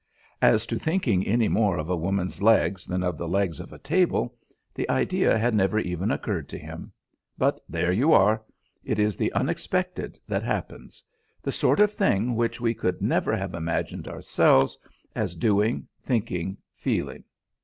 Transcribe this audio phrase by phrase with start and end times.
[0.41, 3.77] As to thinking any more of a woman's legs than of the legs of a
[3.77, 4.33] table,
[4.73, 6.91] the idea had never even occurred to him.
[7.37, 8.41] But there you are!
[8.83, 11.03] It is the unexpected that happens:
[11.43, 14.75] the sort of thing which we could never have imagined ourselves
[15.15, 17.23] as doing, thinking, feeling.